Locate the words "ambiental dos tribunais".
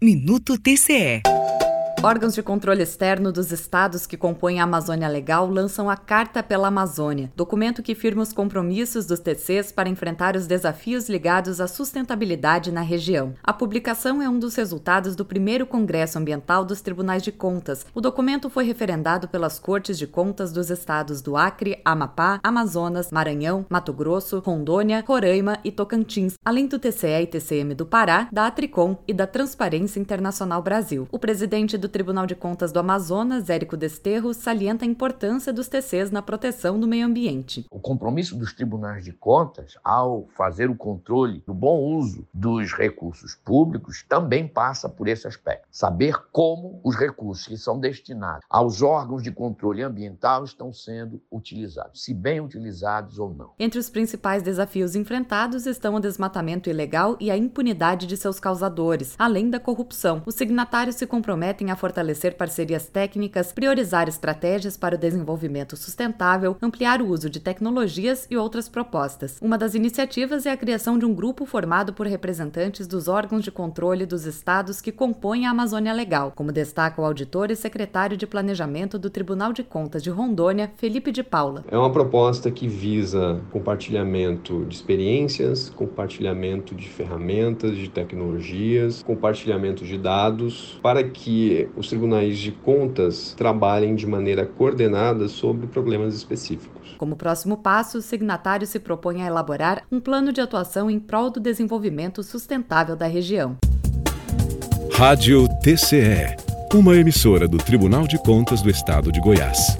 16.20-17.20